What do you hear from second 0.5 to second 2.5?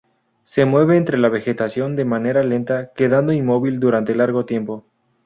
mueve entre la vegetación de manera